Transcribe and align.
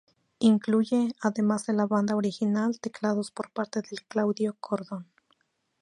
Incluye, 0.39 1.15
además 1.21 1.67
de 1.67 1.73
la 1.73 1.85
banda 1.85 2.15
original, 2.15 2.79
teclados 2.79 3.29
por 3.29 3.51
parte 3.51 3.81
de 3.81 3.97
Claudio 4.07 4.55
Cardone. 4.55 5.05